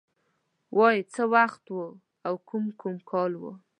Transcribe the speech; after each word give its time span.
وای 0.77 0.97
څه 1.13 1.23
وخت 1.35 1.63
و 1.77 1.81
او 2.27 2.33
کوم 2.49 2.65
کوم 2.79 2.95
کال 3.09 3.31
و 3.41 3.43